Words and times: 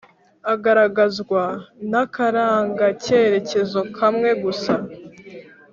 agaragazwa 0.53 1.43
n'akarangacyerekezo 1.89 3.79
kamwe 3.97 4.29
gusa 4.43 4.73